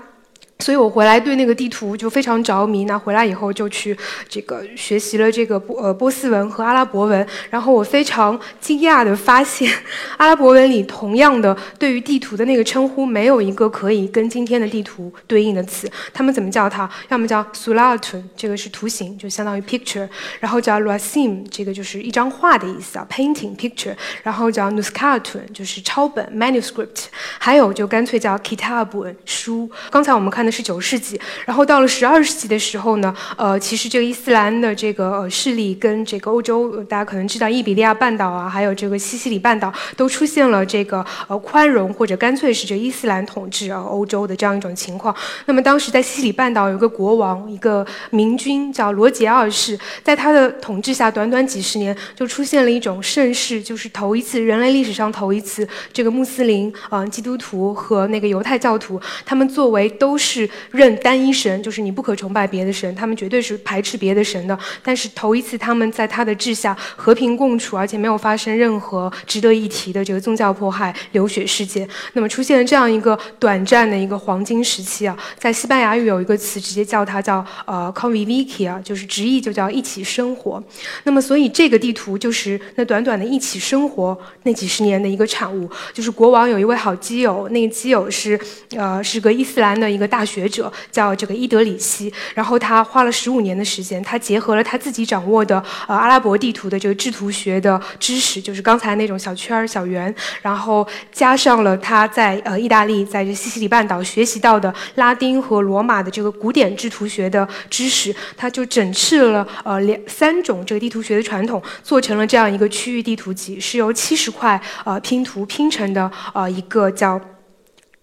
[0.63, 2.85] 所以我回来对那个地图就非常着迷。
[2.85, 3.97] 那回来以后就去
[4.29, 7.27] 这个学习了这个波呃波斯文和阿拉伯文。
[7.49, 9.69] 然后我非常惊讶的发现，
[10.15, 15.91] 阿拉伯文里同样的对于地图的那个称呼没有一个可以跟今天的地图对应的词。
[16.13, 16.89] 他们怎么叫它？
[17.09, 20.07] 要么叫 sulatun，这个是图形，就相当于 picture。
[20.39, 23.93] 然后叫 rasim，这个就是一张画的意思啊，painting picture。
[24.23, 27.07] 然后叫 nuskatun，就是抄本 manuscript。
[27.37, 29.69] 还有就干脆叫 kitabun，书。
[29.91, 30.52] 刚才我们看的。
[30.53, 45.15] 是九世纪，然后到了十二世纪的时候呢，呃，其实这个伊斯兰的这个势力跟这个欧洲，大家可能知道，伊比利亚半岛啊，还有这个西西里半岛，都出现了这个呃宽容或者干脆是这伊斯兰统治啊欧洲的这样一种情况。
[45.47, 60.42] 那么当时在西西里半岛有个国王，一个明君叫罗杰二世，在他的统治下，短短几十年就出现了一种盛世，就是头一次人类历史上头一次，这个穆斯林啊基督徒和那个犹太教徒，他们作为都是。
[60.71, 64.57] 认单一神，就是你不可崇拜别的神，他们绝对是排斥别的神的。
[64.81, 71.87] 但是头一次，他们在他的治下和平共处，而且没有发生任何值得一提的这个宗教迫害、流血事件。
[72.13, 80.63] 那么出现了这样一个短暂的一个黄金时期啊，在西班牙语有一个词，直接叫它叫呃 convivir 啊，就是直译就叫一起生活。
[81.03, 85.69] 那么所以这个地图就是那短短的一起生活那几十年的一个产物。
[85.93, 88.39] 就是国王有一位好基友，那个基友是
[88.75, 90.22] 呃是个伊斯兰的一个大。
[90.25, 117.19] 学者叫这个伊德里希，然后他花了十五年的时间，他结合了他自己掌握的呃阿拉伯地图的这个制图学的知识，就是刚才那种小圈儿、小圆，然后加上了他在呃意大利在这西西里半岛学习到的拉丁和罗马的这个古典制图学的知识，他就整治了呃两三种这个地图学的传统，做成了这样一个区域地图集，是由七十块呃拼图拼成的呃一个叫。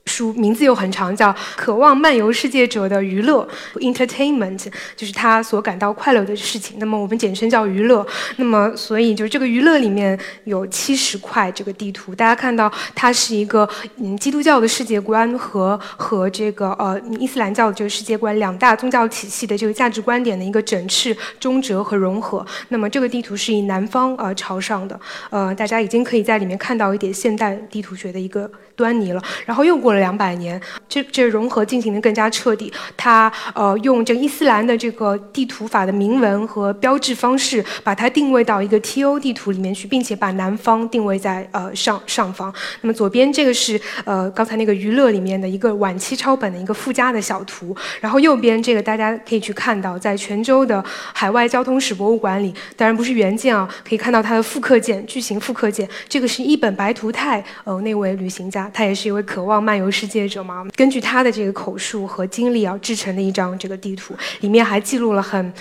[0.07, 3.47] 书名字又很长，叫《渴望漫游世界者的娱乐》
[3.81, 6.79] （Entertainment），就是他所感到快乐的事情。
[6.79, 8.05] 那么我们简称叫娱乐。
[8.37, 22.45] 那么所以就是这个娱乐里面有七十块这个地图，大家看到它是一个嗯基督教的世界观和和这个呃伊斯兰教的这个世界观两大宗教体系的这个价值观点的一个整饬、中折和融合。
[22.69, 24.99] 那么这个地图是以南方呃朝上的，
[25.31, 29.23] 呃大家已经可以在里面看到一点现代地图学的一个端倪了。
[29.47, 30.01] 然后又过过了。
[30.01, 32.73] 两百年，这这融合进行的更加彻底。
[32.97, 42.53] 他呃用这个伊斯兰的这个地图法的铭文和标志方式，把它定位到一个 TO 地图里面去，并且把南方定位在呃上上方。
[42.81, 47.77] 那么左边这个是呃刚才那个娱乐里面的一个晚期抄本的一个附加的小图。
[48.01, 55.89] 然后右边这个大家可以去看到，在泉州的海外交通史博物馆里，当然不是原件啊，可以看到它的复刻件，巨型复刻件。
[56.09, 59.91] 这个是一本白图泰，呃那位旅行家，他也是一位渴望漫游。
[59.91, 65.53] 世界者嘛，根据他的这个口述和经历啊，制成的一张这个地图，里面还记录了很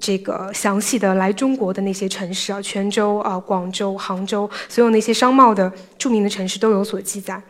[0.00, 7.42] 这个详细的来中国的那些城市啊，泉州啊、广州、杭州，所有那些商贸的著名的城市都有所记载，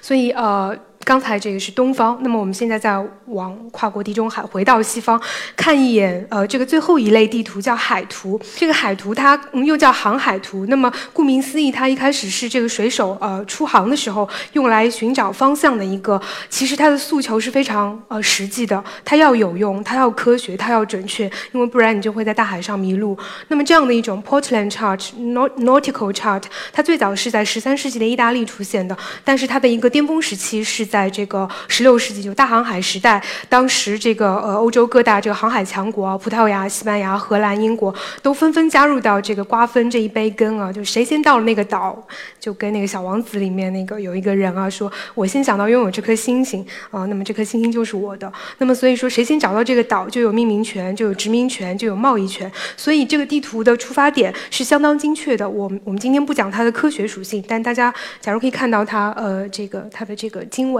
[0.00, 0.78] 所以呃。
[1.02, 2.94] 刚才这个是东方，那么我们现在再
[3.26, 5.20] 往跨过地中海，回到西方，
[5.56, 8.38] 看一眼，呃，这个最后一类地图叫海图。
[8.54, 10.66] 这个海图它又叫航海图。
[10.66, 16.20] 那么顾名思义，它一开始是这个水手呃出航的时候用来寻找方向的一个。
[16.50, 23.18] 其实它的诉求是非常呃实际的，它要有用，它要科学，它要准确，因为不然你就会在大海上迷路。
[23.48, 30.90] 那么这样的一种 Portland chart，nautical chart，它最早是在十三世纪的意大利出现的，但是它的一个巅峰时期是。
[30.90, 40.70] 在在这个十六世纪，就大航海时代，当时这个呃欧洲各大这个航海强国，葡萄牙、西班牙、荷兰、英国，都纷纷加入到这个瓜分这一杯羹啊！
[40.70, 41.96] 就谁先到了那个岛，
[42.38, 48.30] 就跟那个小王子里面那个有一个人啊，说我先想到拥有这颗星星啊，那么这颗星星就是我的。
[48.58, 52.52] 那么所以说，谁先找到这个岛，就有命名权，就有殖民权，就有贸易权。
[52.76, 55.48] 所以这个地图的出发点是相当精确的。
[55.48, 60.79] 我我们今天不讲它的科学属性，但大家假如可以看到它呃这个它的这个经纬。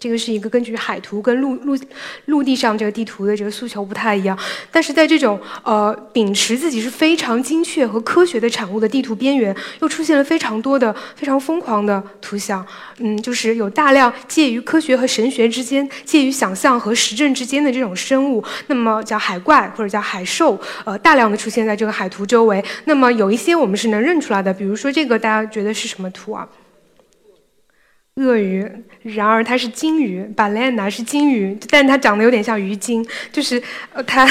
[0.00, 1.76] 这个是一个根据海图跟陆陆
[2.26, 4.38] 陆地上这个地图的这个诉求不太一样，
[4.70, 12.64] 但是在这种呃秉持自己是非常精确和科学的产物的地图边缘，又出现了非常多的非常疯狂的图像，
[12.98, 22.64] 嗯，就是有大量介于科学和神学之间，介于想象和实证之间的这种生物，那么叫海怪或者叫海兽，呃，大量的出现在这个海图周围。
[22.84, 26.46] 那么有一些我们是能认出来的，比如说这个，大家觉得是什么图啊？
[28.18, 28.68] 鳄鱼，
[29.02, 34.28] 然而它是鲸鱼，balena 是鲸鱼，但它长得有点像鱼精，就是呃它，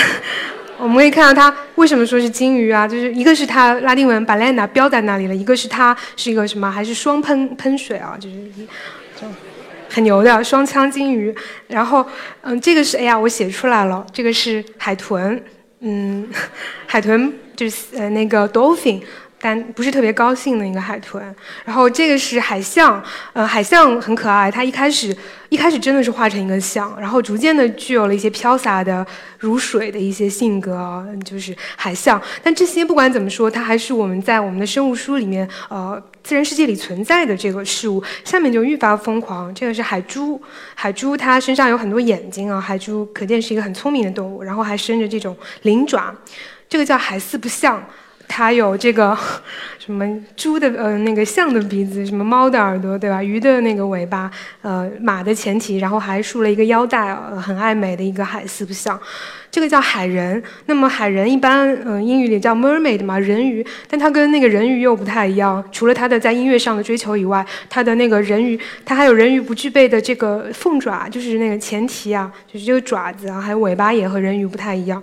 [0.77, 2.87] 我们可以看到它为什么说是鲸鱼啊？
[2.87, 6.69] 就是一个是它拉丁文 balena 标在那里了，一个是它是一个什么？
[6.69, 8.17] 还是双喷喷水啊？
[8.19, 8.35] 就是
[9.15, 9.27] 就
[9.89, 11.33] 很牛的双枪鲸鱼。
[11.67, 12.05] 然后
[12.41, 15.41] 嗯，这个是哎呀，我写出来了，这个是海豚，
[15.79, 16.27] 嗯，
[16.85, 19.01] 海豚就是呃那个 dolphin。
[19.39, 21.23] 但不是特别高兴的一个海豚，
[21.63, 25.15] 然后这个是海象，呃，海象很可爱，它一开始
[25.49, 29.05] 一开始真的是画成一个象，然后逐渐的具有了一些飘洒的
[29.37, 32.19] 如水的一些性格，就是海象。
[32.41, 38.03] 但这些不管怎么说，它还是我们在我们的生物书里面，呃，自然世界里存在的这个事物。
[38.23, 40.41] 下面就愈发疯狂，这个是海猪，
[40.73, 46.11] 海猪它身上有很多眼睛啊，海猪可见是一个很聪明的动物，然后还生着这种鳞爪，
[46.67, 47.83] 这个叫海四不像。
[48.27, 49.17] 它有这个
[49.79, 53.23] 什么猪的呃那个象的鼻子，什么猫的耳朵，对吧？
[53.23, 54.29] 鱼的那个尾巴，
[54.61, 58.99] 呃马的前蹄，然后还竖了一个腰带，很爱美的一个海四不像。
[59.57, 65.67] 这个叫海人，那么海人一般，嗯，英语里叫 mermaid 嘛，人鱼，但它跟那个人鱼又不太一样。
[65.71, 75.01] 除了它的在音乐上的追求以外，它的那个人鱼，它还有人鱼不具备的这个凤爪，就是那个前蹄啊，就是这个爪子啊，还有尾巴也和人鱼不太一样。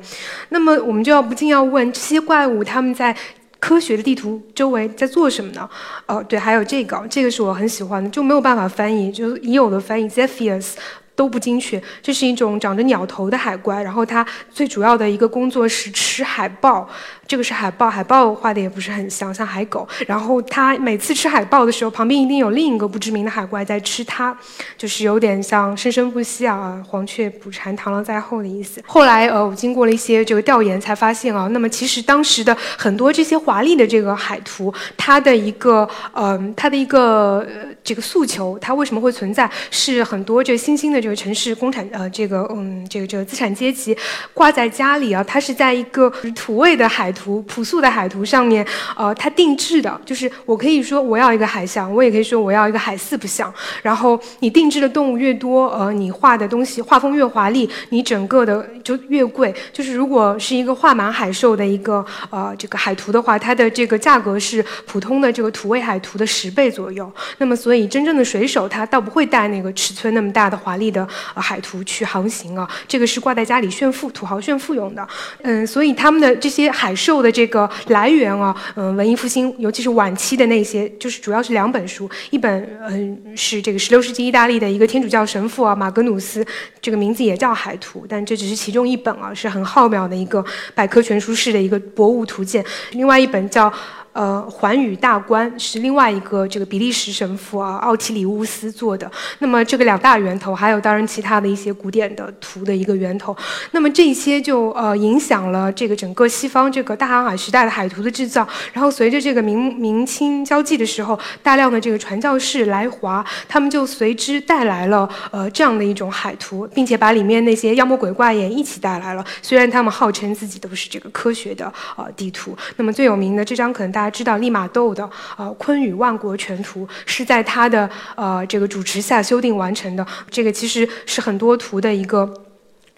[0.50, 3.12] 那么我们就要不禁要问，这些怪物它们在
[3.58, 5.68] 科学的地图周围在做什么呢？
[6.06, 10.74] 哦，对，还有这个，这个是我很喜欢的，就没有办法翻译，就是已有的翻译 Zephyrs。
[11.16, 16.88] 都不精确，这是一种长着鸟头的海怪，然后它最主要的一个工作是吃海豹，
[17.26, 24.36] 这个是海豹，海豹画的也不是很像，像海狗，然后它每次吃海豹的时候，旁边一定有另一个不知名的海怪在吃它，
[24.76, 28.82] 就是有点像生生不息啊，黄雀捕蝉，螳螂在后的意思。
[28.86, 37.46] 后来呃，我经过了一些这个调研，才发现啊，那么其实当时的很多这些华丽的这个海图，它的一个呃，它的一个。
[37.84, 39.48] 这个诉求，它为什么会存在？
[39.70, 43.94] 是很多这新兴的这个城市工产呃，这个嗯，这个这个资产阶级
[44.32, 53.52] 挂在家里啊，它是在一个土味的海图、朴素的海图上面，呃，它定制的，就是我可以说我要一个海象，我也可以说我要一个海四不像。
[53.82, 59.54] 然后你定制的动物越多，呃，你画的东西画风越华丽，你整个的就越贵。
[59.72, 67.10] 就是如果是一个画满海兽的一个呃这个海图的话，它的这个价格是普通的这个土味海图的十倍左右。
[67.38, 75.06] 那么所以真正的水手他倒不会带那个尺寸那么大的华丽的呃海图去航行啊，这个是挂在家里炫富土豪炫富用的。
[75.42, 82.50] 嗯，所以他们的这些海受的这个来源啊，嗯，文艺复兴尤其是晚期的那些，就是主要是两本书，一本
[82.88, 86.44] 嗯是这个十六世纪意大利的一个天主教神父啊马格努斯，
[86.80, 90.42] 这个名字也叫海图，但这只是其中一本啊，是很浩渺的一个
[90.74, 92.64] 百科全书式的一个博物图鉴。
[92.92, 93.70] 另外一本叫。
[94.14, 99.10] 呃，寰宇大观是另外一个这个比利时神父啊，奥提里乌斯做的。
[99.40, 103.36] 那么这个两大源头，还有当然其他的一些古典的图的一个源头。
[103.72, 108.46] 那么这些就呃影响了这个整个西方这个大航海时代的海图的制造。
[108.72, 119.24] 然后随着这个明明清交际的时候，大量的这个传教士来华，他们就随之带来了呃这样的一种海图，并且把里面那些妖魔鬼怪也一起带来了。
[119.42, 122.56] 虽然他们号称自己都是这个科学的呃地图。
[122.76, 124.03] 那么最有名的这张可能大。
[124.04, 130.06] 大家知道利玛窦的呃《坤舆万国全图》是在他的呃这个主持下修订完成的。
[130.28, 132.30] 这个其实是很多图的一个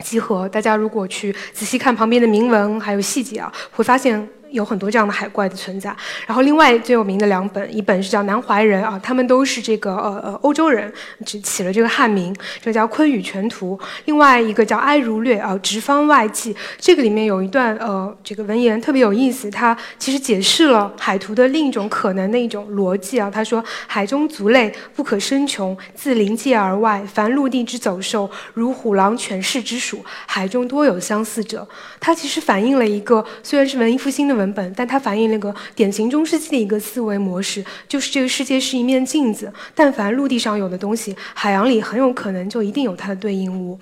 [0.01, 0.49] 集合。
[0.49, 4.29] 大家如果去仔细看旁边的铭文还有细节啊，会发现。
[4.57, 5.95] 有很多这样的海怪的存在，
[6.27, 10.91] 然后另外最有名的两本，一本是叫《南怀仁》啊，他们都是这个呃呃欧洲人，
[11.27, 13.79] 只起了这个汉名，这叫《昆宇全图》。
[14.07, 23.31] 另外一个叫《哀如略》啊，《直方外记》，这个里面有一段呃这个文言特别有意思，它其实解释了海图的另一种可能的一种逻辑啊。
[23.31, 31.69] 他说：“海中族类不可生穷，自临界而外，凡陆地之走兽，如虎狼犬豕之属，海中多有相似者。”
[32.01, 34.46] 它其实反映了一个虽然是文艺复兴的文。
[34.53, 43.79] 本，但它反映那个典型中世纪的一个思维模式，就是这个世界是一面镜子，但凡陆地上有的东西，海洋里很有可能就一定有它的对应物。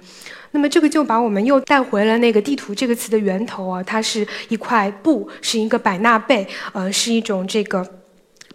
[0.53, 8.04] 那么这个就把我们又带回了那个地图这个词的源头啊，它是一块布，是一个百纳贝，呃，是一种这个。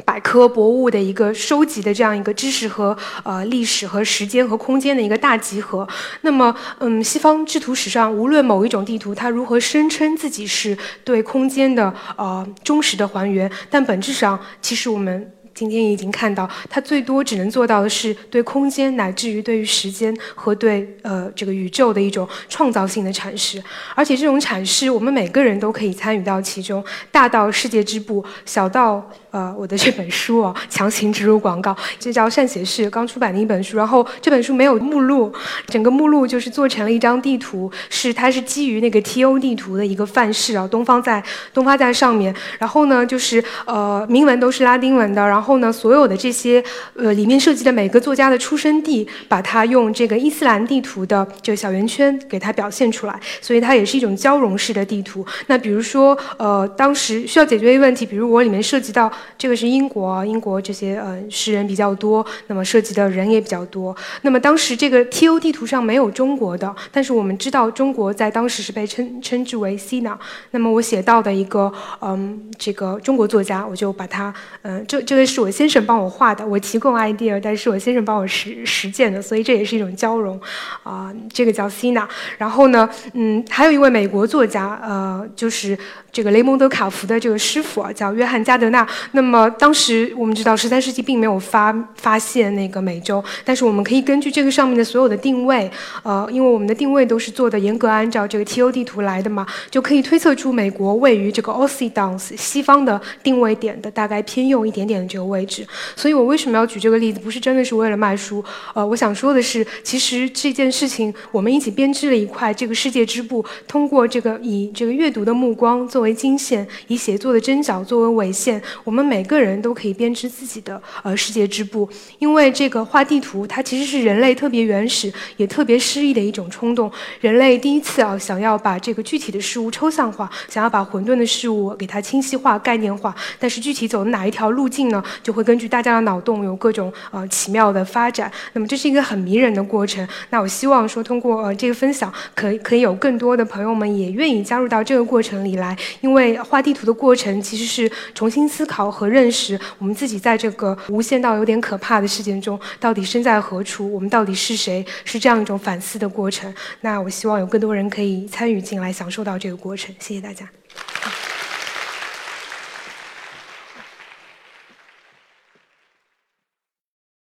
[0.05, 5.87] 百科博物的一个收集的这样一个知识和呃历史和时间和空间的一个大集合。
[6.21, 15.31] 那么，嗯，西方制图史上无论某一种地图它如何声称自己是对空间的呃忠实的还原，但本质上其实我们。
[15.55, 23.61] 今天已经看到，它最多只能做到的是对空间乃至于对于时间和对呃这个宇宙的一种创造性的阐释，
[23.93, 26.81] 而且这种阐释我们每个人都可以参与到其中，
[27.11, 35.33] 大到世界之部，小到呃我的这本书哦， 强行植入广告，这叫善写士刚出版的一本书，然后这本书没有目录，
[35.67, 41.23] 整个目录就是做成了一张地图，是它是基于那个 T O 地图的一个范式啊，东方在
[41.53, 45.39] 东方在上面，然后呢就是呃铭文都是拉丁文的，然。
[45.39, 46.61] 后呢，所有的这些
[46.95, 55.25] 呃里面涉及的每个作家的出生地，把它用这个伊斯兰地图的这个小圆圈给它表现出来，所以它也是一种交融式的地图。
[55.47, 63.95] 那比如说呃，当时需要解决一个问题，比如我里面涉及到这个是英国，英国这些呃诗人比较多，那么涉及的人也比较多。
[64.21, 70.15] 那么当时这个 T O 地图上没有中国的，但是我们知道中国在当时是被称称之为 Sina。
[70.51, 75.39] 那么我写到的一个嗯这个中国作家，我就把它嗯这这个是。
[75.39, 80.37] 我先生帮我画的，我提供 idea，但是我先生帮我实实践的，所以这也是一种交融，
[80.83, 82.05] 啊，这个叫 Sina。
[82.37, 85.79] 然后呢，嗯，还有一位美国作家，呃，就是
[86.11, 88.85] 这个雷蒙德·卡福的这个师傅啊，叫约翰·加德纳。
[89.13, 95.71] 那么当时我们知道，十三世纪并没有发发现那个美洲，但是我们可以根据这个上面的所有的定位，
[96.03, 105.29] 呃，因为我们的定位都是做的严格按照这个 T O 地图来的嘛，就可以推测出美国位于这个 Occidence 西方的定位点的大概偏右一点点的这个。
[105.29, 105.63] 位置，
[105.95, 107.19] 所以我为什么要举这个例子？
[107.19, 108.43] 不是真的是为了卖书，
[108.73, 121.89] 呃，我想说的是，其实这件事情，我们一起编织了一块这个世界织布，通过这个以这个阅读的目光做作为经线，以写作的针脚作为纬线，我们每个人都可以编织自己的呃世界织布。
[122.19, 126.89] 因为这个画地图，它其实是人类特别原始也特别诗意的一种冲动。
[127.19, 135.03] 人类第一次啊，想要把这个具体的事物抽象化，想要把混沌的事物给它清晰化、概念化，但是具体走哪一条路径呢？
[135.21, 140.07] 就会根据大家的脑洞有各种呃奇妙的发展，那么这是一个很迷人的过程。
[140.29, 156.53] 那我希望说通过呃这个分享，可可以有更多的朋友们也愿意加入到这个过程里来，因为画地图的过程其实是重新思考和认识我们自己在这个无限到有点可怕的事件中到底身在何处，我们到底是谁，是这样一种反思的过程。
[156.81, 159.93] 那我希望有更多人可以参与进来，享受到这个过程。
[159.99, 160.58] 谢谢大家。